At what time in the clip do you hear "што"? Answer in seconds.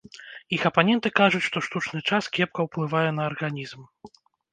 1.47-1.61